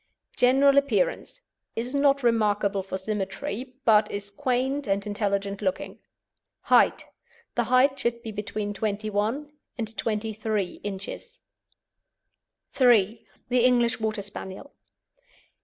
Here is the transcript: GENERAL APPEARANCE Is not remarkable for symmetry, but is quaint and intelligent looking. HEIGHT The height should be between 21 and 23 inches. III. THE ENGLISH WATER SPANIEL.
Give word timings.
GENERAL 0.35 0.79
APPEARANCE 0.79 1.41
Is 1.75 1.93
not 1.93 2.23
remarkable 2.23 2.81
for 2.81 2.97
symmetry, 2.97 3.75
but 3.85 4.09
is 4.09 4.31
quaint 4.31 4.87
and 4.87 5.05
intelligent 5.05 5.61
looking. 5.61 5.99
HEIGHT 6.61 7.05
The 7.53 7.65
height 7.65 7.99
should 7.99 8.23
be 8.23 8.31
between 8.31 8.73
21 8.73 9.51
and 9.77 9.95
23 9.99 10.79
inches. 10.83 11.41
III. 12.81 13.27
THE 13.49 13.63
ENGLISH 13.63 13.99
WATER 13.99 14.23
SPANIEL. 14.23 14.73